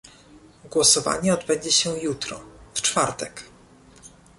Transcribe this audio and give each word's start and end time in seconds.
Głosowanie 0.71 1.33
odbędzie 1.33 1.71
się 1.71 1.97
jutro- 1.97 2.39
w 2.75 2.81
czwartek 2.81 3.43